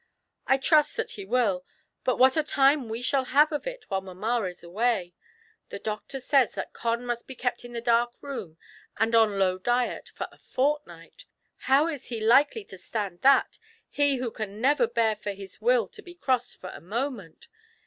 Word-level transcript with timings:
I 0.47 0.57
trust 0.57 0.97
that 0.97 1.11
he 1.11 1.25
will; 1.25 1.63
but 2.03 2.17
what 2.17 2.35
a 2.35 2.41
time 2.41 2.89
we 2.89 3.03
shall 3.03 3.25
have 3.25 3.51
of 3.51 3.67
it 3.67 3.85
while 3.87 4.01
mamma 4.01 4.47
is 4.47 4.63
away! 4.63 5.13
The 5.69 5.77
doctor 5.77 6.19
says 6.19 6.55
that 6.55 6.73
Con 6.73 7.05
must 7.05 7.27
be 7.27 7.35
kept 7.35 7.63
in 7.63 7.75
a 7.75 7.81
dark 7.81 8.13
room 8.19 8.57
and 8.97 9.13
on 9.13 9.37
low 9.37 9.59
diet 9.59 10.09
for 10.15 10.27
a 10.31 10.39
fort 10.39 10.87
night; 10.87 11.25
how 11.69 11.85
is 11.87 12.07
he 12.07 12.19
likely 12.19 12.65
to 12.65 12.79
stand 12.79 13.21
that, 13.21 13.59
he 13.91 14.15
who 14.15 14.31
can 14.31 14.59
never 14.59 14.87
bear 14.87 15.15
for 15.15 15.33
his 15.33 15.61
will 15.61 15.87
to 15.89 16.01
be 16.01 16.15
crossed 16.15 16.59
for 16.59 16.69
a 16.71 16.81
moment 16.81 17.47